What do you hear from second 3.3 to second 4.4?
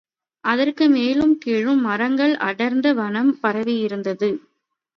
பரவியிருந்தது.